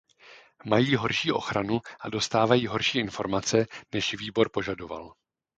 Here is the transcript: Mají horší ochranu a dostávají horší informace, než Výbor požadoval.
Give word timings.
Mají 0.65 0.95
horší 0.95 1.31
ochranu 1.31 1.81
a 1.99 2.09
dostávají 2.09 2.67
horší 2.67 2.99
informace, 2.99 3.65
než 3.93 4.13
Výbor 4.13 4.49
požadoval. 4.49 5.13